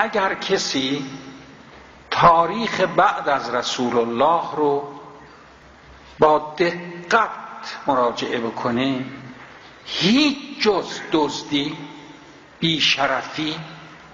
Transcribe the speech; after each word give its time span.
اگر 0.00 0.34
کسی 0.34 1.04
تاریخ 2.10 2.80
بعد 2.80 3.28
از 3.28 3.54
رسول 3.54 3.98
الله 3.98 4.56
رو 4.56 4.88
با 6.18 6.54
دقت 6.58 7.76
مراجعه 7.86 8.40
بکنه 8.40 9.04
هیچ 9.84 10.60
جز 10.60 11.00
دزدی 11.12 11.76
بیشرفی 12.60 13.56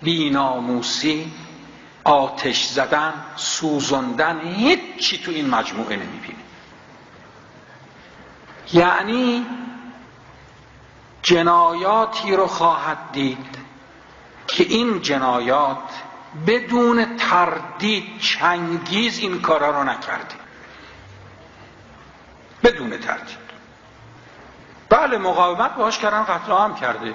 بیناموسی 0.03 1.33
آتش 2.05 2.65
زدن 2.65 3.15
سوزندن 3.37 4.41
هیچی 4.41 5.19
تو 5.19 5.31
این 5.31 5.51
مجموعه 5.51 5.97
نمی‌بینه. 5.97 6.39
یعنی 8.73 9.47
جنایاتی 11.23 12.37
رو 12.37 12.47
خواهد 12.47 12.99
دید. 13.13 13.66
که 14.57 14.65
این 14.65 15.03
جنایات 15.03 16.03
بدون 16.47 17.17
تردید 17.17 18.19
چنگیز 18.19 19.19
این 19.19 19.41
کارا 19.41 19.71
رو 19.71 19.85
نکردیم. 19.85 20.39
بدون 22.65 22.91
تردید. 22.91 23.37
بله 24.89 25.19
مقاومت 25.19 25.75
باش 25.75 25.99
کردن 25.99 26.25
قتل 26.25 26.53
هم 26.53 26.75
کرده. 26.75 27.15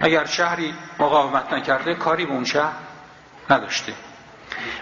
اگر 0.00 0.24
شهری 0.24 0.74
مقاومت 0.98 1.52
نکرده 1.52 1.94
کاری 1.94 2.26
به 2.26 2.32
اون 2.32 2.44
شهر 2.44 2.72
نداشته. 3.50 3.94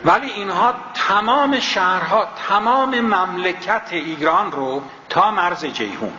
ولی 0.05 0.31
اینها 0.31 0.75
تمام 0.95 1.61
شهرها 1.61 2.29
تمام 2.49 3.01
مملکت 3.01 3.89
ایران 3.91 4.53
رو 4.53 4.83
تا 5.09 5.31
مرز 5.31 5.65
جیهون 5.65 6.12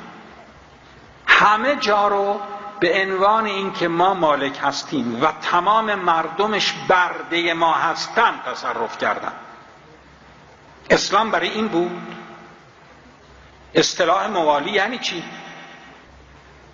همه 1.27 1.75
جا 1.75 2.07
رو 2.07 2.41
به 2.79 3.01
عنوان 3.01 3.45
اینکه 3.45 3.87
ما 3.87 4.13
مالک 4.13 4.59
هستیم 4.63 5.23
و 5.23 5.31
تمام 5.41 5.95
مردمش 5.95 6.73
برده 6.73 7.53
ما 7.53 7.73
هستند 7.73 8.43
تصرف 8.43 8.97
کردن. 8.97 9.33
اسلام 10.89 11.31
برای 11.31 11.49
این 11.49 11.67
بود. 11.67 12.15
اصطلاح 13.75 14.27
موالی 14.27 14.71
یعنی 14.71 14.97
چی؟ 14.97 15.23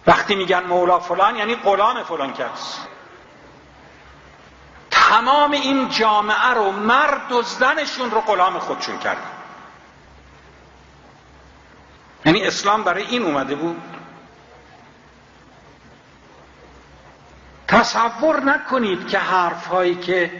وقتی 0.08 0.36
میگن 0.36 0.64
مولا 0.64 1.00
فلان 1.00 1.36
یعنی 1.36 1.56
غلام 1.56 2.04
فلان 2.04 2.34
کس. 2.34 2.80
تمام 4.92 5.52
این 5.52 5.90
جامعه 5.90 6.54
رو 6.56 6.72
مرد 6.72 7.32
و 7.32 7.42
زنشون 7.42 8.12
رو 8.12 8.22
غلام 8.22 8.60
خودشون 8.60 9.00
کردن. 9.00 9.32
یعنی 12.26 12.44
اسلام 12.44 12.84
برای 12.84 13.04
این 13.04 13.24
اومده 13.24 13.56
بود. 13.56 13.82
تصور 17.70 18.44
نکنید 18.44 19.08
که 19.08 19.20
حرف 19.20 19.66
هایی 19.66 19.96
که 19.96 20.32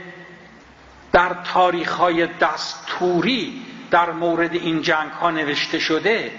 در 1.12 1.36
تاریخ 1.54 1.94
های 1.94 2.28
دستوری 2.28 3.66
در 3.92 4.12
مورد 4.12 4.54
این 4.54 4.82
جنگ 4.82 5.12
ها 5.12 5.32
نوشته 5.32 5.80
شده 5.80 6.32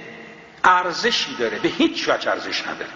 ارزشی 0.65 1.37
داره 1.37 1.59
به 1.59 1.69
هیچ 1.69 2.09
وجه 2.09 2.31
ارزش 2.31 2.63
نداره. 2.67 2.91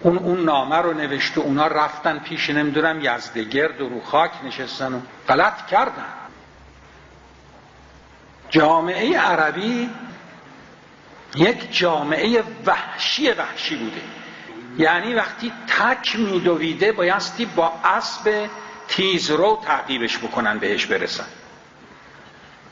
اون 0.00 0.18
اون 0.18 0.44
نامه 0.44 0.76
رو 0.76 0.92
نوشته 0.92 1.40
اونا 1.40 1.66
رفتن 1.66 2.18
پیش 2.18 2.50
نمی‌دونم 2.50 3.00
یزدگرد 3.02 3.80
و 3.80 3.88
رو 3.88 4.00
خاک 4.00 4.30
نشستن 4.44 4.94
و 4.94 5.00
غلط 5.28 5.66
کردن. 5.66 6.04
جامعه 8.50 9.18
عربی 9.18 9.90
یک 11.34 11.72
جامعه 11.76 12.44
وحشی 12.66 13.30
وحشی 13.30 13.76
بوده. 13.76 14.19
یعنی 14.78 15.14
وقتی 15.14 15.52
تک 15.66 16.16
میدویده 16.16 16.92
بایستی 16.92 17.46
با 17.46 17.72
اسب 17.84 18.48
تیزرو 18.88 19.62
تعقیبش 19.64 20.18
بکنن 20.18 20.58
بهش 20.58 20.86
برسن. 20.86 21.26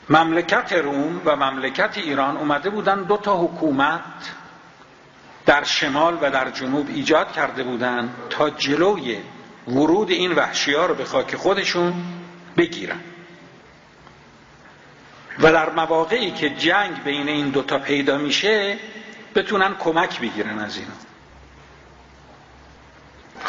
مملکت 0.09 0.73
روم 0.73 1.21
و 1.25 1.35
مملکت 1.35 1.97
ایران 1.97 2.37
اومده 2.37 2.69
بودن 2.69 3.03
دو 3.03 3.17
تا 3.17 3.37
حکومت 3.37 4.01
در 5.45 5.63
شمال 5.63 6.17
و 6.21 6.31
در 6.31 6.49
جنوب 6.49 6.87
ایجاد 6.89 7.31
کرده 7.31 7.63
بودن 7.63 8.13
تا 8.29 8.49
جلوی 8.49 9.17
ورود 9.67 10.09
این 10.09 10.31
وحشی 10.31 10.73
ها 10.73 10.85
رو 10.85 10.95
به 10.95 11.05
خاک 11.05 11.35
خودشون 11.35 11.93
بگیرن. 12.57 12.99
و 15.39 15.51
در 15.51 15.69
مواقعی 15.69 16.31
که 16.31 16.49
جنگ 16.49 17.03
بین 17.03 17.29
این 17.29 17.49
دوتا 17.49 17.79
پیدا 17.79 18.17
میشه 18.17 18.77
بتونن 19.35 19.75
کمک 19.75 20.19
بگیرن 20.19 20.59
از 20.59 20.77
اینا. 20.77 21.08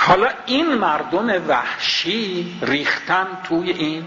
حالا 0.03 0.31
این 0.47 0.75
مردم 0.75 1.49
وحشی 1.49 2.59
ریختن 2.63 3.27
توی 3.45 3.71
این 3.71 4.07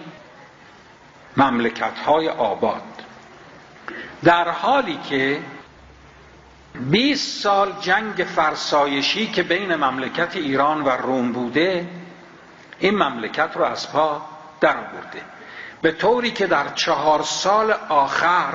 مملکت 1.37 1.99
های 1.99 2.29
آباد. 2.29 2.81
در 4.23 4.49
حالی 4.49 4.99
که 5.09 5.41
20 6.89 7.41
سال 7.41 7.73
جنگ 7.81 8.27
فرسایشی 8.35 9.27
که 9.27 9.43
بین 9.43 9.75
مملکت 9.75 10.35
ایران 10.35 10.81
و 10.81 10.89
روم 10.89 11.31
بوده 11.31 11.87
این 12.79 12.95
مملکت 12.95 13.49
رو 13.55 13.63
از 13.63 13.91
پا 13.91 14.21
در 14.61 14.77
برده 14.77 15.21
به 15.81 15.91
طوری 15.91 16.31
که 16.31 16.47
در 16.47 16.67
چهار 16.69 17.23
سال 17.23 17.71
آخر 17.89 18.53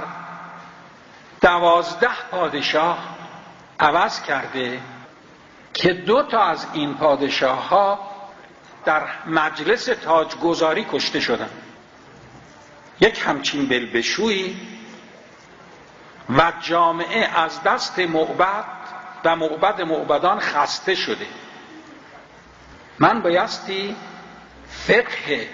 دوازده 1.41 2.31
پادشاه 2.31 2.99
عوض 3.81 4.23
کرده 4.23 4.81
که 5.79 5.93
دو 5.93 6.23
تا 6.23 6.43
از 6.43 6.67
این 6.73 6.95
پادشاه 6.95 7.69
ها 7.69 7.99
در 8.85 9.03
مجلس 9.27 9.85
تاجگذاری 9.85 10.87
کشته 10.93 11.21
شدند 11.21 11.63
یک 13.01 13.23
همچین 13.25 13.69
بلبشویی 13.69 14.61
و 16.31 16.53
جامعه 16.61 17.39
از 17.39 17.63
دست 17.63 17.99
معبد 17.99 18.65
و 19.25 19.37
معبد 19.37 19.81
معبدان 19.81 20.41
خسته 20.41 20.95
شده. 20.95 21.27
من 22.99 23.23
بایستی 23.23 23.97
فقه 24.69 25.49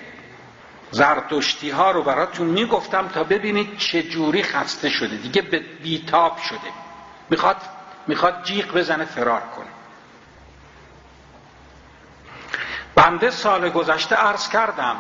زرتشتی 0.91 1.71
ها 1.71 1.91
رو 1.91 2.03
براتون 2.03 2.47
می‌گفتم 2.47 3.09
تا 3.09 3.25
ببینید 3.25 3.79
چه 3.79 4.03
جوری 4.03 4.43
خسته 4.43 4.91
شده. 4.91 5.17
دیگه 5.17 5.43
بیتاب 5.83 6.39
شده. 6.39 6.71
می‌خواد 7.31 7.57
می‌خواد 8.07 8.43
جیغ 8.45 8.73
بزنه 8.73 9.05
فرار 9.05 9.41
کنه. 9.41 9.74
بنده 13.05 13.31
سال 13.31 13.69
گذشته 13.69 14.15
عرض 14.15 14.49
کردم 14.49 14.97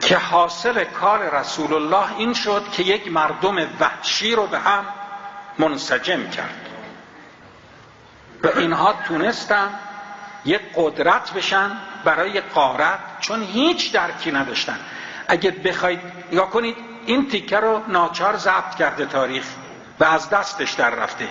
که 0.00 0.16
حاصل 0.16 0.84
کار 0.84 1.38
رسول 1.40 1.72
الله 1.74 2.16
این 2.16 2.34
شد 2.34 2.64
که 2.72 2.82
یک 2.82 3.12
مردم 3.12 3.56
وحشی 3.80 4.34
رو 4.34 4.46
به 4.46 4.58
هم 4.58 4.84
منسجم 5.58 6.30
کرد. 6.30 6.68
و 8.42 8.58
اینها 8.58 8.94
تونستن 9.08 9.70
یک 10.44 10.60
قدرت 10.76 11.32
بشن 11.32 11.70
برای 12.04 12.40
قارت 12.40 12.98
چون 13.20 13.42
هیچ 13.42 13.92
درکی 13.92 14.32
نداشتن. 14.32 14.78
اگه 15.28 15.50
بخواید 15.50 16.00
نگاه 16.32 16.50
کنید 16.50 16.76
این 17.06 17.28
تیکه 17.28 17.56
رو 17.56 17.82
ناچار 17.88 18.36
ضبط 18.36 18.74
کرده 18.74 19.06
تاریخ 19.06 19.44
و 20.00 20.04
از 20.04 20.30
دستش 20.30 20.72
در 20.72 20.90
رفته. 20.90 21.28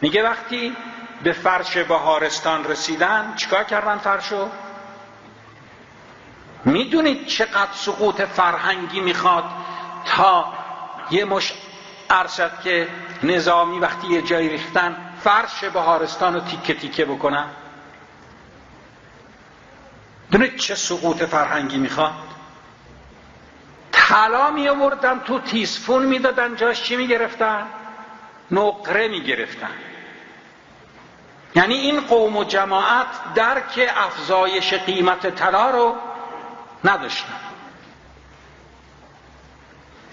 میگه 0.00 0.22
وقتی 0.22 0.76
به 1.22 1.32
فرش 1.32 1.76
بهارستان 1.76 2.64
رسیدن 2.64 3.34
چیکار 3.36 3.64
کردن 3.64 3.98
فرشو؟ 3.98 4.48
می‌دونید 6.64 7.26
چقدر 7.26 7.72
سقوط 7.72 8.22
فرهنگی 8.22 9.00
می‌خواد 9.00 9.44
تا 10.04 10.52
یه 11.10 11.24
مش 11.24 11.52
ارشد 12.10 12.60
که 12.64 12.88
نظامی 13.22 13.78
وقتی 13.78 14.06
یه 14.06 14.22
جایی 14.22 14.48
ریختن 14.48 14.96
فرش 15.20 15.64
بهارستان 15.64 16.34
رو 16.34 16.40
تیکه 16.40 16.74
تیکه 16.74 17.04
بکنن؟ 17.04 17.46
دونید 20.30 20.56
چه 20.56 20.74
سقوط 20.74 21.22
فرهنگی 21.22 21.78
می‌خواد؟ 21.78 22.12
طلا 23.92 24.50
می 24.50 24.68
آوردن 24.68 25.20
تو 25.20 25.40
تیسفون 25.40 26.06
می‌دادن 26.06 26.56
جاش 26.56 26.82
چی 26.82 26.96
می‌گرفتن؟ 26.96 27.66
نقره 28.50 29.08
می‌گرفتن. 29.08 29.70
یعنی 31.54 31.74
این 31.74 32.00
قوم 32.00 32.36
و 32.36 32.44
جماعت 32.44 33.06
درک 33.34 33.90
افزایش 33.96 34.74
قیمت 34.74 35.34
طلا 35.34 35.70
رو 35.70 35.96
نداشتن. 36.84 37.34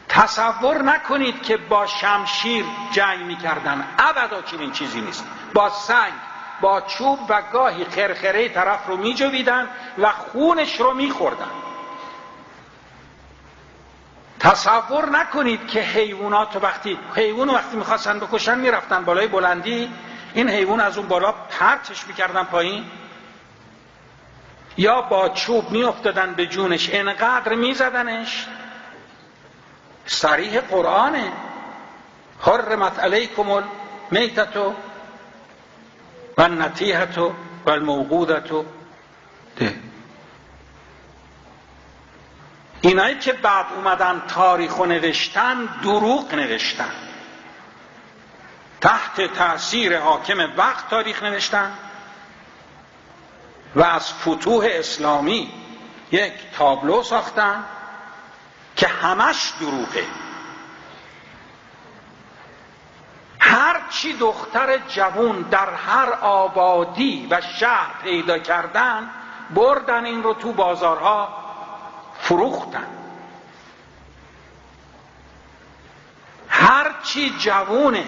تصور 0.10 0.82
نکنید 0.82 1.42
که 1.42 1.58
با 1.58 1.86
شمشیر 1.86 2.66
جنگ 2.92 3.20
می‌کردن. 3.20 3.88
ابدا 4.00 4.42
چنین 4.42 4.72
چیزی 4.72 5.02
نیست. 5.02 5.26
با 5.54 5.70
سنگ 5.70 6.14
با 6.62 6.82
چوب 6.82 7.20
و 7.30 7.42
گاهی 7.54 7.86
خرخره 7.86 8.50
طرف 8.50 8.88
رو 8.88 8.98
میجویدن 8.98 9.68
و 9.98 10.12
خونش 10.12 10.80
رو 10.80 10.94
میخوردن. 10.94 11.52
تصور 14.40 15.10
نکنید 15.10 15.68
که 15.68 15.82
حیوانات 15.82 16.56
وقتی 16.56 17.00
حیوان 17.16 17.50
وقتی 17.50 17.78
می‌خواستن 17.78 18.20
بکشن 18.20 18.58
می‌رفتن 18.58 19.06
بالای 19.06 19.28
بلندی. 19.28 19.94
این 20.34 20.50
حیوان 20.50 20.80
از 20.80 20.98
اون 20.98 21.08
بالا 21.08 21.32
پرتش 21.32 22.08
می‌کردن 22.08 22.44
پایین. 22.44 22.86
یا 24.78 25.02
با 25.02 25.30
چوب 25.30 25.72
میافتادن 25.72 26.34
به 26.34 26.46
جونش 26.46 26.90
انقدر 26.94 27.56
میزدنش. 27.56 28.46
سریح 30.06 30.60
قرآنه. 30.60 31.32
حرمت 32.40 33.00
علیکم 33.00 33.50
المیتتو 33.50 34.76
و 36.38 36.42
النتیحتو 36.42 37.34
و 37.66 37.70
الموقودتو 37.70 38.66
ده. 39.58 39.76
اینایی 42.82 43.20
که 43.20 43.34
بعد 43.34 43.66
اومدن 43.76 44.22
تاریخ 44.28 44.80
نوشتن 44.80 45.66
دروغ 45.84 46.34
نوشتن. 46.34 47.09
تحت 48.82 49.22
تاثیر 49.22 50.00
حاکم 50.00 50.54
وقت 50.58 50.90
تاریخ 50.90 51.24
نوشتن 51.24 51.72
و 53.76 53.84
از 53.84 54.14
فتوح 54.14 54.68
اسلامی 54.70 55.54
یک 56.12 56.34
تابلو 56.58 57.04
ساختن 57.04 57.64
که 58.76 58.88
همش 58.88 59.54
دروغه. 59.60 60.06
هر 63.40 63.82
چی 63.90 64.14
دختر 64.14 64.78
جوون 64.78 65.42
در 65.42 65.74
هر 65.74 66.10
آبادی 66.22 67.28
و 67.32 67.42
شهر 67.42 68.02
پیدا 68.04 68.40
کردن 68.40 69.10
بردن 69.50 70.06
این 70.06 70.24
رو 70.24 70.34
تو 70.34 70.54
بازارها 70.54 71.38
فروختن. 72.20 72.88
هر 76.50 76.92
چی 77.04 77.36
جوونه 77.40 78.06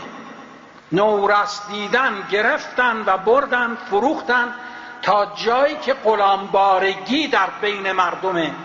نورست 0.91 1.67
دیدن 1.69 2.27
گرفتن 2.31 3.03
و 3.05 3.17
بردن 3.17 3.77
فروختن 3.89 4.53
تا 5.01 5.25
جایی 5.35 5.75
که 5.75 5.93
غلامبارگی 5.93 7.27
در 7.27 7.49
بین 7.61 7.91
مردم 7.91 8.55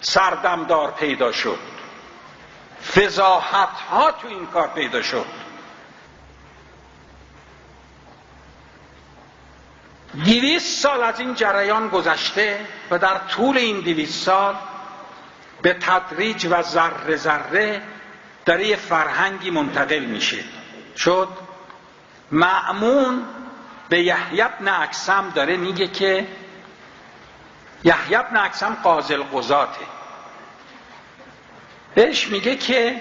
سردمدار 0.00 0.90
پیدا 0.90 1.32
شد. 1.32 1.58
فضاحت 2.94 3.68
ها 3.90 4.12
تو 4.12 4.28
این 4.28 4.46
کار 4.46 4.68
پیدا 4.68 5.02
شد. 5.02 5.26
دویست 10.24 10.82
سال 10.82 11.02
از 11.02 11.20
این 11.20 11.34
جریان 11.34 11.88
گذشته 11.88 12.66
و 12.90 12.98
در 12.98 13.18
طول 13.18 13.58
این 13.58 13.80
دویست 13.80 14.24
سال 14.24 14.54
به 15.62 15.74
تدریج 15.74 16.46
و 16.50 16.62
ذره 16.62 17.16
ذره 17.16 17.82
در 18.44 18.60
یه 18.60 18.76
فرهنگی 18.76 19.50
منتقل 19.50 20.04
میشه. 20.04 20.44
شد. 20.98 21.28
معمون 22.30 23.24
به 23.88 24.02
یحیی 24.02 24.44
بن 24.60 24.68
اکسم 24.68 25.30
داره 25.34 25.56
میگه 25.56 25.88
که 25.88 26.28
یحیی 27.84 28.16
بن 28.16 28.36
اکسم 28.36 28.76
قازل 28.82 29.22
قضاته 29.22 29.86
بهش 31.94 32.28
میگه 32.28 32.56
که 32.56 33.00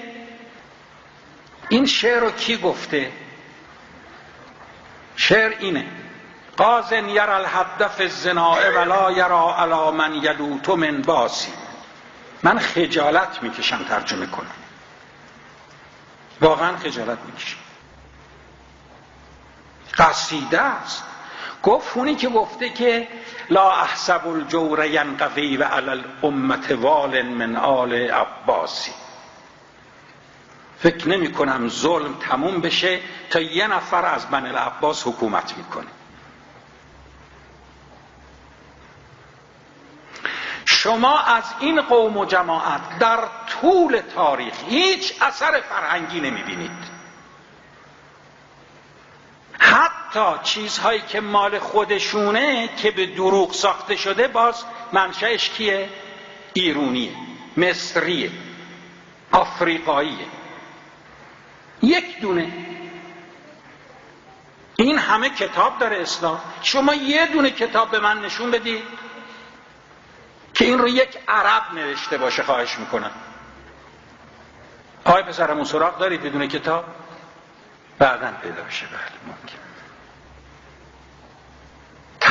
این 1.70 1.86
شعر 1.86 2.20
رو 2.20 2.32
کی 2.32 2.58
گفته؟ 2.58 3.12
شعر 5.16 5.54
اینه. 5.60 5.88
قازن 6.58 7.10
یر 7.10 7.22
الحد 7.22 7.88
فی 7.88 8.04
الزناء 8.04 8.72
ولا 8.72 9.12
یرا 9.12 9.56
علی 9.58 9.98
من 9.98 10.16
یلوت 10.16 10.70
من 10.70 11.02
باسی. 11.02 11.52
من 12.44 12.60
خجالت 12.60 13.44
می‌کشم 13.44 13.84
ترجمه 13.84 14.26
کنم. 14.26 14.56
واقعا 16.42 16.78
خجالت 16.78 17.18
می‌کشم. 17.26 17.67
قصیده 19.98 20.62
است. 20.62 21.04
گفت 21.64 21.98
اونی 21.98 22.16
که 22.16 22.30
گفته 22.30 22.70
که 22.70 23.08
لا 23.50 23.72
احسب 23.72 24.28
الجور 24.28 24.86
ینقضی 24.86 25.58
و 25.58 25.64
علی 25.64 25.90
الامت 25.90 26.72
وال 26.72 27.22
من 27.22 27.56
آل 27.56 27.94
عباسی 27.94 28.92
فکر 30.80 31.08
نمی 31.08 31.32
کنم 31.32 31.68
ظلم 31.70 32.14
تموم 32.14 32.62
بشه 32.62 33.00
تا 33.30 33.40
یه 33.42 33.68
نفر 33.68 34.06
از 34.06 34.30
بن 34.30 34.46
العباس 34.46 35.08
حکومت 35.08 35.58
می‌کنه. 35.58 35.88
شما 40.66 41.20
از 41.20 41.44
این 41.60 41.82
قوم 41.82 42.18
و 42.18 42.26
جماعت 42.26 43.00
در 43.00 43.20
طول 43.62 44.02
تاریخ 44.16 44.54
هیچ 44.68 45.14
اثر 45.22 45.62
فرهنگی 45.70 46.20
نمی‌بینید. 46.20 46.97
حتی 50.08 50.40
چیزهایی 50.44 51.02
که 51.02 51.22
مال 51.22 51.60
خودشونه 51.60 52.70
که 52.78 52.92
به 52.92 53.06
دروغ 53.06 53.54
ساخته 53.54 53.96
شده 53.96 54.28
باز 54.28 54.64
منشأش 54.94 55.50
کیه؟ 55.50 55.90
ایرونیه 56.54 57.12
مصریه 57.58 58.32
آفریقاییه. 59.32 60.26
یک 61.82 62.20
دونه. 62.20 62.52
این 64.76 64.98
همه 64.98 65.30
کتاب 65.30 65.80
داره 65.80 66.02
اسلام. 66.02 66.40
شما 66.62 66.94
یه 66.94 67.28
دونه 67.28 67.50
کتاب 67.50 67.92
به 67.92 68.00
من 68.00 68.22
نشون 68.22 68.52
بدید 68.52 68.84
که 70.54 70.66
این 70.66 70.80
رو 70.80 70.88
یک 70.88 71.18
عرب 71.28 71.74
نوشته 71.74 72.18
باشه 72.18 72.44
خواهش 72.44 72.80
می‌کنم. 72.80 73.12
آقای 75.06 75.24
پسرمون 75.24 75.64
سراغ 75.64 75.98
دارید 75.98 76.24
بدون 76.24 76.48
کتاب؟ 76.48 76.86
بعدا 78.00 78.32
پیدا 78.42 78.64
بشه. 78.64 78.86
بله 78.86 78.98
ممکن. 79.28 79.67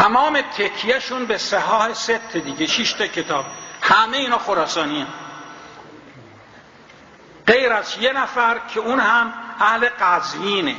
تمام 0.07 0.41
تکیهشون 0.41 1.27
به 1.27 1.39
سهاه 1.39 1.95
ست 1.95 2.37
دیگه 2.37 2.67
شش 2.67 2.93
تا 2.93 3.07
کتاب. 3.07 3.47
همه 3.83 4.17
اینا 4.17 4.39
خراسانی 4.39 5.07
غیر 7.47 7.73
از 7.73 7.97
یه 8.01 8.13
نفر 8.13 8.59
که 8.59 8.81
اون 8.81 9.01
هم 9.01 9.33
اهل 9.61 9.89
قزوینه. 10.01 10.77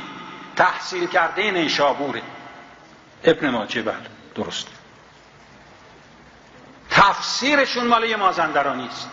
تحصیل 0.56 1.06
کرده 1.06 1.50
نیشابوره. 1.50 2.22
ابن 3.24 3.50
ماجه 3.50 3.82
بله 3.82 3.96
درست. 4.34 4.66
تفسیرشون 6.90 7.86
مال 7.86 8.16
مازندرانی 8.16 8.86
است 8.86 9.10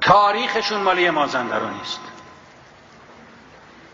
تاریخشون 0.00 0.80
مال 0.80 1.10
مازندرانی 1.10 1.80
است 1.80 2.00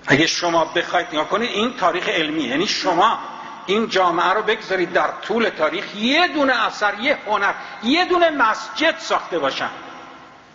اگه 0.06 0.26
شما 0.26 0.64
بخواید 0.64 1.06
نگاه 1.12 1.28
کنید 1.28 1.50
این 1.50 1.76
تاریخ 1.76 2.08
علمی 2.08 2.42
یعنی 2.42 2.66
شما 2.66 3.19
این 3.66 3.88
جامعه 3.88 4.32
رو 4.32 4.42
بگذارید 4.42 4.92
در 4.92 5.10
طول 5.22 5.48
تاریخ 5.48 5.94
یه 5.94 6.29
دونه 6.29 6.67
اثر 6.67 6.94
یه 7.00 7.19
هنر 7.26 7.55
یه 7.82 8.05
دونه 8.05 8.31
مسجد 8.31 8.98
ساخته 8.98 9.38
باشن. 9.38 9.70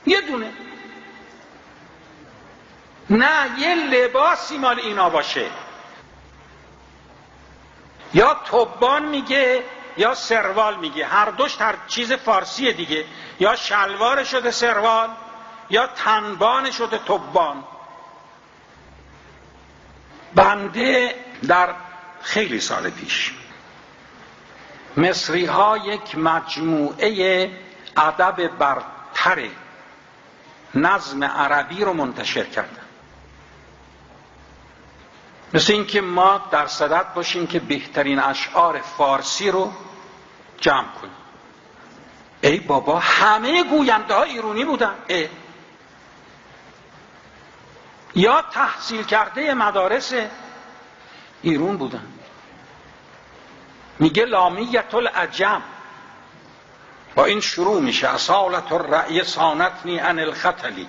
یه 0.06 0.22
دونه. 0.22 0.52
نه 3.10 3.60
یه 3.60 3.76
لباسی 3.76 4.58
مال 4.58 4.80
اینا 4.80 5.10
باشه. 5.10 5.46
یا 8.14 8.34
توبان 8.34 9.06
میگه 9.06 9.64
یا 9.98 10.16
سروال 10.16 10.78
میگه. 10.78 11.06
هر 11.06 11.30
دوش 11.30 11.62
هر 11.62 11.76
چیز 11.88 12.14
فارسی 12.14 12.74
دیگه. 12.74 13.06
یا 13.40 13.56
شلوار 13.56 14.24
شده 14.24 14.52
سروال 14.52 15.10
یا 15.70 15.88
تنبان 15.88 16.72
شده 16.72 16.98
توبان. 16.98 17.64
بنده 20.36 21.16
در 21.48 21.76
خیلی 22.24 22.60
سال 22.60 22.90
پیش. 22.90 23.34
مصری 24.98 25.46
ها 25.46 25.78
یک 25.78 26.18
مجموعه 26.18 27.52
ادب 27.98 28.48
برتر 28.48 29.48
نظم 30.76 31.24
عربی 31.24 31.84
رو 31.84 31.94
منتشر 31.94 32.44
کردن. 32.44 32.78
مثل 35.54 35.74
اینکه 35.74 36.02
ما 36.02 36.42
در 36.52 36.68
صدت 36.68 37.14
باشیم 37.14 37.48
که 37.48 37.60
بهترین 37.60 38.20
اشعار 38.20 38.82
فارسی 38.82 39.52
رو 39.52 39.74
جمع 40.62 40.88
کنیم. 41.02 41.16
ای 42.42 42.60
بابا 42.60 43.00
همه 43.00 43.64
گوینده 43.64 44.14
ها 44.14 44.24
ایرونی 44.24 44.66
بودن. 44.66 44.96
ای. 45.08 45.30
یا 48.16 48.42
تحصیل 48.42 49.04
کرده 49.04 49.54
مدارس 49.54 50.14
ایرون 51.42 51.78
بودن. 51.78 52.11
میگه 54.02 54.26
لامیت 54.26 54.96
العجم. 54.96 55.62
با 57.16 57.26
این 57.26 57.42
شروع 57.42 57.82
میشه. 57.82 58.08
اصالت 58.08 58.72
الرعی 58.72 59.24
سانتنی 59.24 60.00
ان 60.00 60.20
الخطلی 60.20 60.88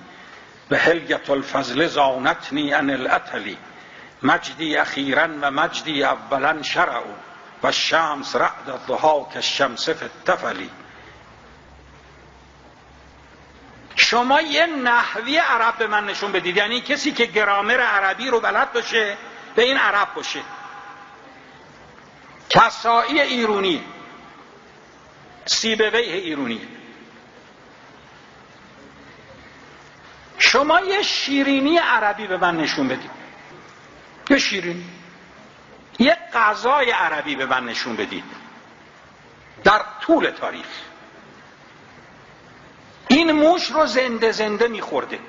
و 0.71 0.75
هلگت 0.75 1.29
الفضل 1.29 1.87
زانتنی 1.87 2.73
ان 2.73 2.89
الاتلی 2.89 3.57
مجدی 4.23 4.77
اخیرا 4.77 5.27
و 5.41 5.51
مجدی 5.51 6.03
اولا 6.03 6.61
شرعو 6.61 7.13
و 7.63 7.71
شمس 7.71 8.35
رعد 8.35 8.69
الضحا 8.69 9.23
که 9.23 9.35
الشمس 9.35 9.89
فی 9.89 10.05
التفلی 10.05 10.69
شما 13.95 14.41
یه 14.41 14.65
نحوی 14.65 15.37
عرب 15.37 15.77
به 15.77 15.87
من 15.87 16.05
نشون 16.05 16.31
بدید. 16.31 16.57
یعنی 16.57 16.81
کسی 16.81 17.11
که 17.11 17.25
گرامر 17.25 17.79
عربی 17.79 18.27
رو 18.27 18.39
بلد 18.39 18.73
باشه 18.73 19.17
به 19.55 19.63
این 19.63 19.77
عرب 19.77 20.13
باشه. 20.13 20.39
کسایی 22.53 23.21
ایرونی. 23.21 23.83
سیبویه 25.45 26.15
ایرونیه 26.15 26.67
شما 30.37 30.79
یه 30.79 31.01
شیرینی 31.01 31.77
عربی 31.77 32.27
به 32.27 32.37
من 32.37 32.57
نشون 32.57 32.87
بدید. 32.87 33.11
یه 34.29 34.37
شیرینی. 34.37 34.85
یه 35.99 36.17
غذای 36.33 36.91
عربی 36.91 37.35
به 37.35 37.45
من 37.45 37.65
نشون 37.65 37.95
بدید. 37.95 38.23
در 39.63 39.81
طول 40.01 40.29
تاریخ. 40.29 40.65
این 43.07 43.31
موش 43.31 43.71
رو 43.71 43.85
زنده 43.85 44.31
زنده 44.31 44.67
میخورده. 44.67 45.19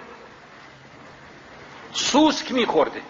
سوسک 1.92 2.52
میخورده. 2.52 3.02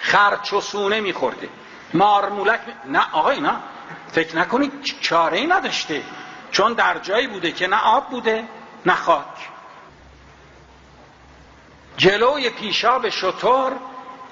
خرچ 0.00 0.52
و 0.52 0.60
سونه 0.60 1.00
میخورده. 1.00 1.48
مارمولک. 1.94 2.60
نه 2.86 3.10
آقای 3.12 3.40
نه. 3.40 3.56
فکر 4.12 4.36
نکنید 4.36 4.82
چاره 5.00 5.38
ای 5.38 5.46
نداشته. 5.46 6.02
چون 6.50 6.72
در 6.72 6.98
جایی 6.98 7.26
بوده 7.26 7.52
که 7.52 7.66
نه 7.66 7.76
آب 7.76 8.10
بوده 8.10 8.44
نه 8.86 8.94
خاک. 8.94 9.48
جلوی 11.96 12.50
پیشاب 12.50 13.08
شطور 13.08 13.72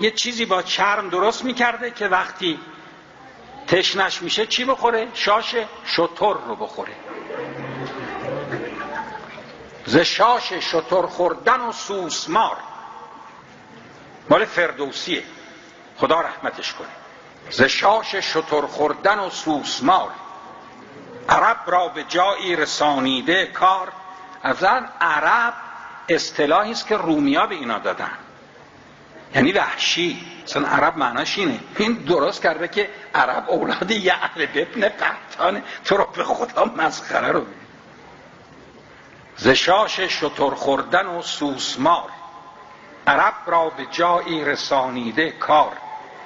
یه 0.01 0.11
چیزی 0.11 0.45
با 0.45 0.63
چرم 0.63 1.09
درست 1.09 1.45
می‌کرده 1.45 1.91
که 1.91 2.09
وقتی 2.09 2.61
تشنش 3.67 4.23
میشه 4.23 4.47
چی 4.47 4.65
بخوره؟ 4.65 5.09
شاش 5.15 5.55
شطور 5.85 6.37
رو 6.47 6.57
بخوره. 6.57 6.93
ز 9.87 9.97
شاش 9.97 10.53
شطور 10.53 11.07
خوردن 11.07 11.61
و 11.61 11.73
سوسمار. 11.73 12.57
مال 14.31 14.45
فردوسیه. 14.45 15.23
خدا 15.97 16.21
رحمتش 16.21 16.73
کنه. 16.73 17.02
ز 17.51 17.63
شاش 17.63 18.15
شطور 18.15 18.67
خوردن 18.67 19.19
و 19.19 19.31
سوسمار 19.31 20.11
عرب 21.29 21.57
را 21.67 21.89
به 21.89 22.05
جایی 22.05 22.57
رسانیده 22.57 23.47
کار. 23.47 23.93
از 24.43 24.65
عرب 25.01 25.55
اصطلاحی 26.09 26.73
است 26.73 26.87
که 26.87 26.97
رومیا 26.97 27.47
به 27.47 27.55
اینا 27.55 27.79
دادن. 27.79 28.11
یعنی 29.35 29.53
وحشی. 29.53 30.27
مثلا 30.45 30.69
عرب 30.69 30.97
معناش 30.97 31.39
اینه. 31.39 31.61
این 31.79 31.93
درست 31.93 32.43
کرده 32.43 32.69
که 32.69 32.91
عرب 33.15 33.51
اولاد 33.51 33.91
یه 33.91 34.15
اهل 34.15 34.47
ببن 34.47 34.89
قطانه 34.89 35.63
تو 35.85 35.97
رو 35.97 36.09
به 36.17 36.25
خدا 36.25 36.65
مسخره 36.65 37.29
رو 37.29 37.41
بید 37.41 37.63
زشاش 39.37 40.01
شطور 40.01 40.55
خوردن 40.55 41.07
و 41.07 41.23
سوسمار 41.23 42.09
عرب 43.07 43.35
را 43.47 43.69
به 43.69 43.87
جایی 43.91 44.45
رسانیده 44.45 45.31
کار. 45.31 45.73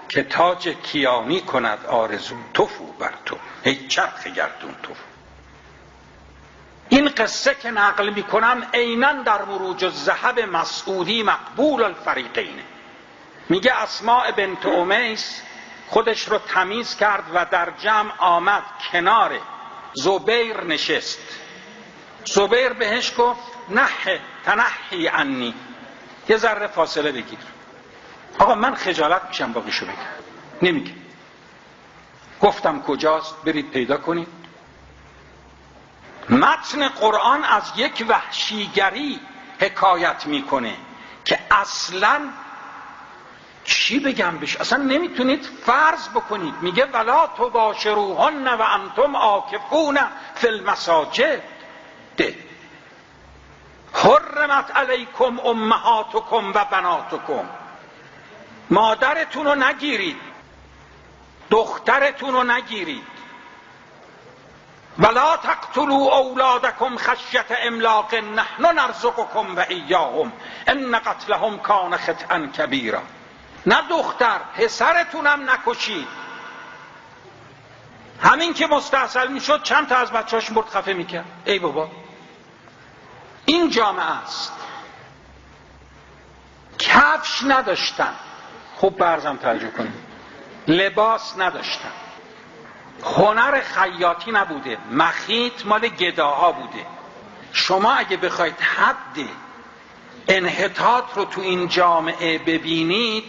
که 0.09 0.23
تاج 0.23 0.69
کیانی 0.69 1.41
کند 1.41 1.87
آرزو. 1.87 2.37
توفو 2.55 2.93
بر 2.93 3.13
تو. 3.25 3.37
ای 3.63 3.89
چرخ 3.89 4.27
گردون 4.27 4.75
توفو. 4.83 5.05
این 6.89 7.09
قصه 7.09 7.55
که 7.55 7.71
نقل 7.71 8.11
می 8.11 8.23
کنم 8.23 8.67
عینا 8.75 9.13
در 9.13 9.45
مروج 9.45 9.85
الذهب 9.85 10.41
مسعودی 10.41 11.23
مقبول 11.23 11.83
الفریقینه 11.83 12.63
میگه 13.49 13.83
اسماء 13.83 14.31
بنت 14.31 14.67
امیس 14.67 15.43
خودش 15.89 16.29
رو 16.29 16.39
تمیز 16.39 16.97
کرد 16.97 17.25
و 17.35 17.47
در 17.51 17.73
جمع 17.79 18.13
آمد 18.19 18.63
کنار 18.93 19.41
زبیر 19.93 20.65
نشست. 20.65 21.19
زبیر 22.25 22.73
بهش 22.73 23.13
گفت 23.19 23.43
نه 23.69 23.89
تنحی 24.45 25.07
عنی. 25.07 25.55
یه 26.29 26.37
ذره 26.37 26.67
فاصله 26.67 27.13
بگیر. 27.13 27.39
آقا 28.39 28.55
من 28.55 28.75
خجالت 28.75 29.23
میشم 29.29 29.53
باقیشو 29.53 29.87
بگم. 29.87 29.95
نمیگه. 30.63 30.93
گفتم 32.41 32.83
کجاست؟ 32.83 33.35
برید 33.45 33.71
پیدا 33.71 33.97
کنید. 33.97 34.29
متن 36.31 36.89
قرآن 36.89 37.45
از 37.45 37.73
یک 37.77 38.07
وحشیگری 38.09 39.21
حکایت 39.61 40.27
می‌کنه 40.27 40.77
که 41.25 41.39
اصلا 41.51 42.21
چی 43.65 43.99
بگم 43.99 44.39
بش 44.39 44.57
اصلا 44.57 44.83
نمی‌تونید 44.83 45.49
فرض 45.67 46.09
بکنید. 46.09 46.55
میگه 46.61 46.87
ولا 46.87 47.27
تو 47.27 47.51
باشروهن 47.51 48.49
و 48.49 48.63
انتم 48.63 49.15
آکفون 49.17 49.99
فی 50.35 50.49
المساجد. 50.49 51.43
ده. 52.17 52.35
حرمت 53.93 54.77
علیکم 54.77 55.41
امهاتکم 55.41 56.53
و 56.55 56.65
بناتکم. 56.65 57.49
مادرتون 58.71 59.45
رو 59.45 59.55
نگیرید. 59.55 60.21
دخترتون 61.51 62.33
رو 62.33 62.43
نگیرید. 62.43 63.17
ولا 64.99 65.37
تقتلوا 65.37 66.19
اولادکم 66.19 66.97
خشیت 66.97 67.47
املاق 67.63 68.15
نحن 68.15 68.67
نرزقکم 68.67 69.57
و 69.57 69.65
ایاهم 69.69 70.33
ان 70.67 70.99
قتلهم 70.99 71.59
کان 71.59 71.97
خطئا 71.97 72.47
کبیرا. 72.47 73.03
نه 73.67 73.83
دختر 73.91 74.39
پسرتونم 74.57 75.51
نکشید. 75.51 76.09
همین 78.23 78.55
که 78.55 78.67
مستحصل 78.67 79.29
می‌شد 79.29 79.63
چند 79.63 79.89
تا 79.89 79.97
از 79.97 80.13
بچهاش 80.13 80.53
مرد 80.53 80.69
خفه 80.69 80.93
می‌کرد. 80.93 81.25
ای 81.45 81.59
بابا. 81.59 81.91
این 83.45 83.71
جامعه 83.71 84.23
است. 84.23 84.53
کفش 86.79 87.43
نداشتن. 87.47 88.15
خوب 88.77 88.97
برزم 88.97 89.37
توجه 89.37 89.71
کنید. 89.71 90.07
لباس 90.69 91.39
نداشتن 91.39 91.93
هنر 93.05 93.61
خیاطی 93.61 94.33
نبوده. 94.33 94.79
مخیط 94.91 95.67
مال 95.67 95.89
گداها 95.89 96.53
بوده. 96.53 96.87
شما 97.53 97.93
اگه 97.93 98.17
بخواید 98.17 98.61
حد 98.61 99.29
انحطاط 100.29 101.05
رو 101.15 101.25
تو 101.25 101.41
این 101.41 101.69
جامعه 101.69 102.39
ببینید 102.39 103.25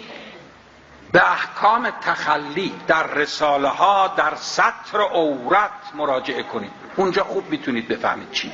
به 1.11 1.31
احکام 1.31 1.89
تخلی 1.89 2.73
در 2.87 3.07
رساله 3.07 3.69
ها 3.69 4.07
در 4.07 4.35
سطر 4.35 5.01
عورت 5.01 5.71
مراجعه 5.93 6.43
کنید. 6.43 6.71
اونجا 6.95 7.23
خوب 7.23 7.49
می‌تونید 7.49 7.87
بفهمید 7.87 8.31
چی. 8.31 8.51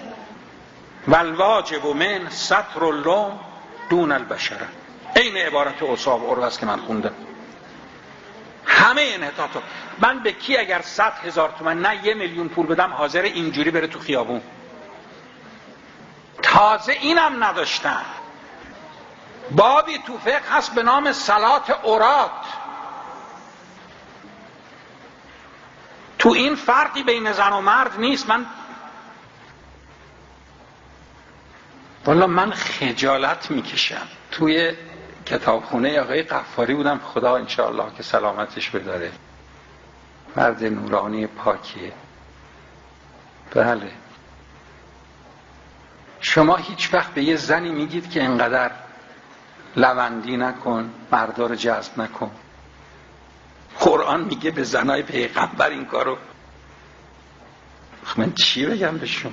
والواجب 1.07 1.85
من 1.85 2.29
سطر 2.29 2.85
اللوم 2.85 3.39
دون 3.89 4.11
البشره 4.11 4.67
این 5.15 5.37
عبارت 5.37 5.83
اصاب 5.83 6.31
عروه 6.31 6.57
که 6.57 6.65
من 6.65 6.79
خوندم. 6.79 7.13
همه 8.65 9.01
انحطاط 9.13 9.49
من 9.99 10.19
به 10.19 10.31
کی 10.31 10.57
اگر 10.57 10.81
صد 10.81 11.13
هزار 11.23 11.53
تومن 11.59 11.81
نه 11.81 12.05
یه 12.05 12.13
میلیون 12.13 12.49
پول 12.49 12.65
بدم 12.65 12.93
حاضر 12.93 13.21
اینجوری 13.21 13.71
بره 13.71 13.87
تو 13.87 13.99
خیابون. 13.99 14.41
تازه 16.41 16.91
اینم 16.91 17.43
نداشتن. 17.43 18.05
بابی 19.51 19.97
تو 19.97 20.17
فقه 20.17 20.57
هست 20.57 20.75
به 20.75 20.83
نام 20.83 21.11
سلات 21.11 21.69
اورات. 21.69 22.31
تو 26.19 26.29
این 26.29 26.55
فرقی 26.55 27.03
بین 27.03 27.31
زن 27.31 27.53
و 27.53 27.61
مرد 27.61 27.99
نیست. 27.99 28.29
من 28.29 28.45
والا 32.05 32.27
من 32.27 32.51
خجالت 32.51 33.51
می‌کشم. 33.51 34.07
توی 34.31 34.75
کتابخونه 35.25 36.01
آقای 36.01 36.23
قفاری 36.23 36.73
بودم. 36.73 36.99
خدا 36.99 37.35
انشاءالله 37.35 37.95
که 37.97 38.03
سلامتش 38.03 38.69
بداره. 38.69 39.11
مرد 40.35 40.63
نورانی 40.63 41.27
پاکیه. 41.27 41.93
بله. 43.51 43.91
شما 46.19 46.55
هیچ 46.55 46.93
وقت 46.93 47.13
به 47.13 47.23
یه 47.23 47.35
زنی 47.35 47.69
میگید 47.69 48.09
که 48.09 48.23
انقدر 48.23 48.71
لوندی 49.75 50.37
نکن 50.37 50.93
مردار 51.11 51.55
جذب 51.55 52.01
نکن. 52.01 52.31
قرآن 53.79 54.23
میگه 54.23 54.51
به 54.51 54.63
زنای 54.63 55.03
پیغمبر 55.03 55.69
این 55.69 55.85
کارو. 55.85 56.17
من 58.17 58.33
چی 58.33 58.65
بگم 58.65 58.97
به 58.97 59.05
شما؟ 59.05 59.31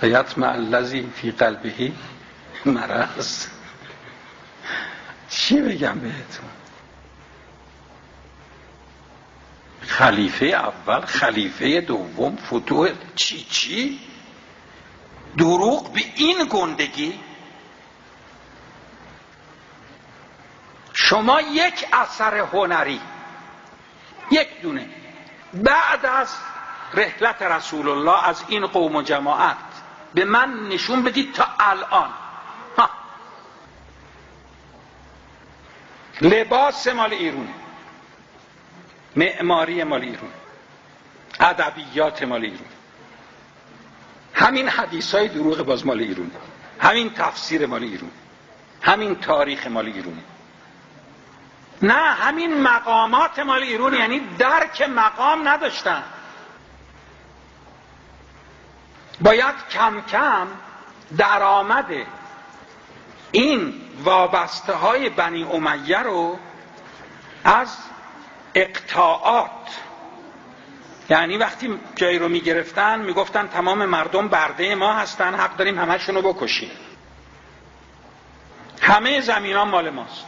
فیتم 0.00 0.42
الذی 0.42 1.12
فی 1.14 1.30
قلبهی 1.30 1.94
مرض. 2.66 3.46
چی 5.28 5.60
بگم 5.60 5.98
بهتون؟ 5.98 6.50
خلیفه 9.80 10.46
اول 10.46 11.00
خلیفه 11.00 11.80
دوم 11.80 12.36
فتوح 12.36 12.90
چی 13.14 13.44
چی؟ 13.44 14.00
دروغ 15.38 15.92
به 15.92 16.00
این 16.16 16.48
گندگی؟ 16.50 17.20
شما 20.92 21.40
یک 21.40 21.86
اثر 21.92 22.38
هنری 22.38 23.00
یک 24.30 24.60
دونه 24.62 24.88
بعد 25.54 26.06
از 26.06 26.36
رحلت 26.94 27.42
رسول 27.42 27.88
الله 27.88 28.28
از 28.28 28.44
این 28.48 28.66
قوم 28.66 28.96
و 28.96 29.02
جماعت 29.02 29.56
به 30.14 30.24
من 30.24 30.68
نشون 30.68 31.02
بدید 31.02 31.32
تا 31.32 31.46
الان 31.60 32.10
ها. 32.78 32.90
لباس 36.24 36.86
مال 36.86 37.12
ایرونه. 37.12 37.54
معماری 39.16 39.84
مال 39.84 40.02
ایرون 40.02 40.30
ادبیات 41.40 42.22
مال 42.22 42.42
ایرون 42.42 42.68
همین 44.34 44.68
حدیث 44.68 45.14
های 45.14 45.28
دروغ 45.28 45.62
باز 45.62 45.86
مال 45.86 46.00
ایرون 46.00 46.30
همین 46.80 47.10
تفسیر 47.10 47.66
مال 47.66 47.82
ایرون 47.82 48.10
همین 48.82 49.14
تاریخ 49.14 49.66
مال 49.66 49.86
ایرون 49.86 50.18
نه 51.82 51.94
همین 51.94 52.62
مقامات 52.62 53.38
مال 53.38 53.62
ایرون 53.62 53.94
یعنی 53.94 54.20
درک 54.38 54.82
مقام 54.82 55.48
نداشتن. 55.48 56.02
باید 59.20 59.54
کم 59.70 60.00
کم 60.00 60.46
درآمد 61.16 61.86
این 63.32 63.83
وابسته 64.02 64.72
های 64.72 65.08
بنی 65.08 65.44
امیه 65.44 65.98
رو 65.98 66.38
از 67.44 67.76
اقتاعات 68.54 69.50
یعنی 71.10 71.36
وقتی 71.36 71.78
جایی 71.96 72.18
رو 72.18 72.28
می‌گرفتن 72.28 73.00
می‌گفتن 73.00 73.46
تمام 73.48 73.84
مردم 73.84 74.28
برده 74.28 74.74
ما 74.74 74.92
هستن 74.92 75.34
حق 75.34 75.56
داریم 75.56 75.78
همشون 75.78 76.14
رو 76.14 76.32
بکشیم. 76.32 76.70
همه 78.80 79.20
زمین 79.20 79.56
ها 79.56 79.64
مال 79.64 79.90
ماست. 79.90 80.26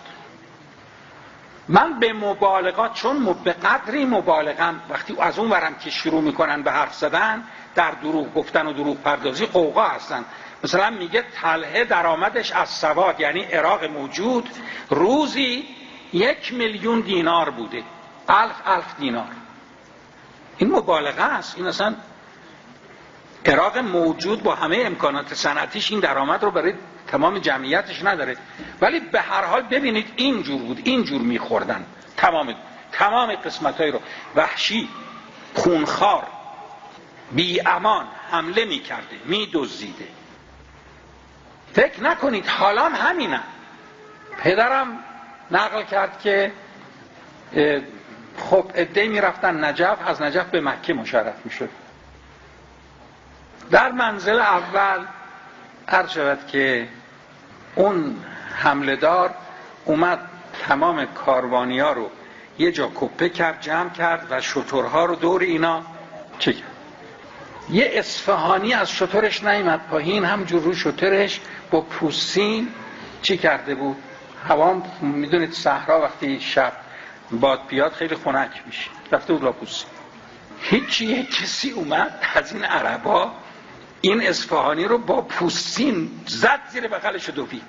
من 1.68 2.00
به 2.00 2.12
مبالغات 2.12 2.94
چون 2.94 3.32
به 3.44 3.52
قدری 3.52 4.04
مبالغم 4.04 4.80
وقتی 4.90 5.16
از 5.20 5.38
اون 5.38 5.50
ورم 5.50 5.74
که 5.74 5.90
شروع 5.90 6.22
می‌کنن 6.22 6.62
به 6.62 6.72
حرف 6.72 6.94
زدن 6.94 7.44
در 7.74 7.90
دروغ 7.90 8.34
گفتن 8.34 8.66
و 8.66 8.72
دروغ 8.72 8.96
پردازی 8.96 9.46
قوقا 9.46 9.88
هستن. 9.88 10.24
مثلا 10.64 10.90
میگه 10.90 11.24
تله 11.34 11.84
درآمدش 11.84 12.52
از 12.52 12.68
سواد 12.68 13.20
یعنی 13.20 13.40
عراق 13.40 13.84
موجود 13.84 14.48
روزی 14.90 15.64
یک 16.12 16.54
میلیون 16.54 17.00
دینار 17.00 17.50
بوده. 17.50 17.82
الف 18.28 18.54
الف 18.66 18.96
دینار. 18.98 19.28
این 20.58 20.70
مبالغه 20.70 21.22
است. 21.22 21.56
این 21.56 21.66
اصلا 21.66 21.94
عراق 23.46 23.78
موجود 23.78 24.42
با 24.42 24.54
همه 24.54 24.82
امکانات 24.86 25.34
صنعتیش 25.34 25.90
این 25.90 26.00
درآمد 26.00 26.44
رو 26.44 26.50
برای 26.50 26.74
تمام 27.06 27.38
جمعیتش 27.38 28.04
نداره. 28.04 28.36
ولی 28.80 29.00
به 29.00 29.20
هر 29.20 29.44
حال 29.44 29.62
ببینید 29.62 30.12
اینجور 30.16 30.62
بود 30.62 30.80
اینجور 30.84 31.20
میخوردن. 31.20 31.86
تمام 32.16 32.54
تمام 32.92 33.34
قسمت 33.34 33.80
رو. 33.80 34.00
وحشی 34.36 34.88
خونخوار 35.54 36.26
بی 37.32 37.60
امان 37.60 38.06
حمله 38.30 38.64
می‌کرده 38.64 39.16
میدزدیده. 39.24 40.06
فکر 41.76 42.02
نکنید 42.02 42.46
حالا 42.46 42.88
همینه 42.88 43.40
پدرم 44.38 44.98
نقل 45.50 45.82
کرد 45.82 46.20
که 46.20 46.52
خب 48.38 48.70
عده 48.74 49.08
می‌رفتن 49.08 49.64
نجف 49.64 49.98
از 50.06 50.22
نجف 50.22 50.46
به 50.46 50.60
مکه 50.60 50.94
مشرف 50.94 51.34
می‌شد. 51.44 51.68
در 53.70 53.92
منزل 53.92 54.38
اول 54.38 55.04
هر 55.88 56.06
شود 56.06 56.46
که 56.46 56.88
اون 57.74 58.24
حمله 58.54 58.96
دار 58.96 59.34
اومد 59.84 60.18
تمام 60.68 61.06
کاروانی 61.06 61.80
ها 61.80 61.92
رو 61.92 62.10
یه 62.58 62.72
جا 62.72 62.90
کپه 62.94 63.28
کرد 63.28 63.60
جمع 63.60 63.90
کرد 63.90 64.26
و 64.30 64.40
شطورها 64.40 65.04
رو 65.04 65.14
دور 65.14 65.42
اینا 65.42 65.82
چه 66.38 66.52
کرد. 66.52 66.75
یه 67.70 67.90
اصفهانی 67.94 68.74
از 68.74 68.90
شطورش 68.90 69.44
نیمد 69.44 69.80
پایین 69.90 70.24
همجور 70.24 70.62
رو 70.62 70.74
شطورش 70.74 71.40
با 71.70 71.80
پوستین 71.80 72.68
چی 73.22 73.38
کرده 73.38 73.74
بود؟ 73.74 73.96
هوا 74.48 74.82
می‌دونید 75.00 75.52
صحرا 75.52 76.00
وقتی 76.00 76.40
شب 76.40 76.72
باد 77.30 77.60
بیاد 77.68 77.92
خیلی 77.92 78.16
خنک 78.16 78.62
میشه 78.66 78.90
رفته 79.12 79.32
بود 79.32 79.44
لاپوسین 79.44 79.88
هیچی 80.60 81.22
کسی 81.24 81.70
اومد 81.70 82.18
از 82.34 82.52
این 82.52 82.64
عربا 82.64 83.32
این 84.00 84.26
اصفهانی 84.26 84.84
رو 84.84 84.98
با 84.98 85.22
پوستین 85.22 86.10
زد 86.26 86.60
زیر 86.72 86.88
بغلش 86.88 87.30
دوید 87.30 87.62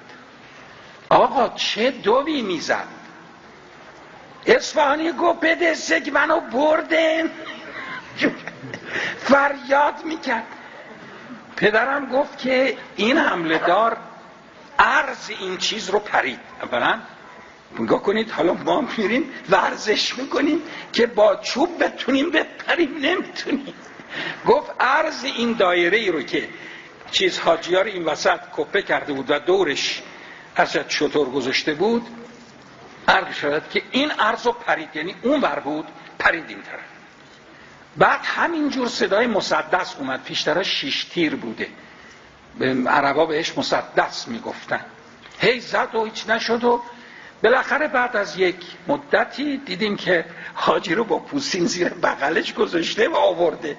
آقا 1.09 1.49
چه 1.55 1.91
دوی 1.91 2.41
می‌زد؟ 2.41 2.87
اصفهانی 4.45 5.11
گو 5.11 5.33
بده 5.33 5.73
سگ 5.73 6.09
منو 6.13 6.39
بردن. 6.39 7.29
فریاد 9.17 10.05
می‌کرد. 10.05 10.47
پدرم 11.55 12.05
گفت 12.05 12.37
که 12.37 12.77
این 12.95 13.17
حمله 13.17 13.57
دار 13.57 13.97
عرض 14.79 15.29
این 15.39 15.57
چیز 15.57 15.89
رو 15.89 15.99
پرید. 15.99 16.39
اولا 16.61 16.99
نگاه 17.79 18.03
کنید 18.03 18.31
حالا 18.31 18.53
ما 18.53 18.87
میریم 18.97 19.33
ورزش 19.49 20.17
می‌کنیم 20.17 20.61
که 20.93 21.07
با 21.07 21.35
چوب 21.35 21.83
بتونیم 21.83 22.31
بپریم 22.31 22.97
نمی‌تونیم. 23.01 23.73
گفت 24.47 24.71
عرض 24.79 25.23
این 25.23 25.53
دایره 25.53 25.97
ای 25.97 26.11
رو 26.11 26.21
که 26.21 26.49
چیز 27.11 27.39
حاجیار 27.39 27.85
این 27.85 28.05
وسط 28.05 28.39
کپه 28.57 28.81
کرده 28.81 29.13
بود 29.13 29.31
و 29.31 29.39
دورش 29.39 30.01
ازت 30.55 30.89
شطور 30.89 31.29
گذاشته 31.29 31.73
بود 31.73 32.07
عرض 33.07 33.35
شد 33.35 33.69
که 33.69 33.81
این 33.91 34.11
عرض 34.11 34.45
رو 34.45 34.51
پرید. 34.51 34.89
یعنی 34.95 35.15
اون 35.21 35.41
بر 35.41 35.59
بود 35.59 35.87
پرید 36.19 36.49
این 36.49 36.61
طرف 36.61 36.96
بعد 37.97 38.19
همینجور 38.23 38.87
صدای 38.87 39.27
مسدس 39.27 39.95
اومد. 39.99 40.23
پیشترها 40.23 40.63
شیش 40.63 41.03
تیر 41.03 41.35
بوده. 41.35 41.67
عربا 42.87 43.25
بهش 43.25 43.57
مسدس 43.57 44.27
می‌گفتن. 44.27 44.81
هی 45.39 45.59
زد 45.59 45.95
و 45.95 46.05
هیچ 46.05 46.29
نشد 46.29 46.63
و 46.63 46.81
بالاخره 47.43 47.87
بعد 47.87 48.17
از 48.17 48.37
یک 48.37 48.55
مدتی 48.87 49.57
دیدیم 49.57 49.95
که 49.95 50.25
حاجی 50.53 50.95
رو 50.95 51.03
با 51.03 51.19
پوسین 51.19 51.65
زیر 51.65 51.89
بغلش 51.89 52.53
گذاشته 52.53 53.09
و 53.09 53.15
آورده. 53.15 53.77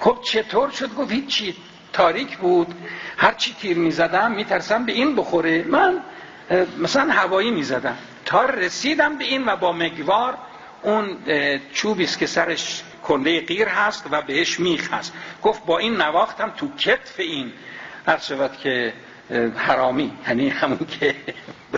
خب 0.00 0.18
چطور 0.24 0.70
شد؟ 0.70 0.94
گفت 0.94 1.12
هیچی. 1.12 1.56
تاریک 1.92 2.38
بود. 2.38 2.74
هر 3.16 3.32
چی 3.32 3.54
تیر 3.60 3.78
می‌زدم 3.78 4.32
میترسم 4.32 4.86
به 4.86 4.92
این 4.92 5.16
بخوره. 5.16 5.62
من 5.62 6.02
مثلا 6.78 7.12
هوایی 7.12 7.50
می‌زدم. 7.50 7.98
تا 8.24 8.44
رسیدم 8.44 9.18
به 9.18 9.24
این 9.24 9.48
و 9.48 9.56
با 9.56 9.72
مگوار 9.72 10.38
اون 10.82 11.18
چوبیست 11.72 12.18
که 12.18 12.26
سرش 12.26 12.82
کنده 13.02 13.40
غیر 13.40 13.68
هست 13.68 14.04
و 14.10 14.22
بهش 14.22 14.60
میخ 14.60 14.92
هست. 14.92 15.12
گفت 15.42 15.66
با 15.66 15.78
این 15.78 15.96
نواختم 15.96 16.52
تو 16.56 16.68
کتف 16.76 17.20
این. 17.20 17.52
هر 18.06 18.18
شود 18.18 18.56
که 18.56 18.92
حرامی. 19.56 20.12
یعنی 20.28 20.48
همون 20.48 20.86
که 21.00 21.14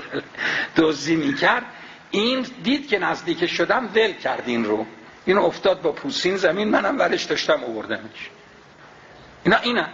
دزدی 0.77 1.17
می‌کرد. 1.17 1.65
این 2.11 2.47
دید 2.63 2.89
که 2.89 2.99
نزدیک 2.99 3.47
شدم 3.47 3.89
ول 3.95 4.13
کرد 4.13 4.43
این 4.47 4.65
رو. 4.65 4.87
این 5.25 5.39
افتاد 5.39 5.83
با 5.83 5.93
پوسین 5.93 6.37
زمین 6.37 6.69
منم 6.69 6.99
ورش 6.99 7.25
داشتم 7.25 7.65
اووردمش 7.65 8.31
اینا 9.45 9.57
اینا. 9.57 9.87